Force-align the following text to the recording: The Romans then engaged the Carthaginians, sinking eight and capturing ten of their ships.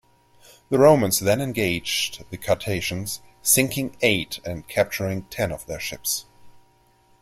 The 0.71 0.79
Romans 0.79 1.19
then 1.19 1.39
engaged 1.41 2.23
the 2.31 2.37
Carthaginians, 2.37 3.21
sinking 3.43 3.95
eight 4.01 4.39
and 4.43 4.67
capturing 4.67 5.25
ten 5.25 5.51
of 5.51 5.67
their 5.67 5.79
ships. 5.79 6.25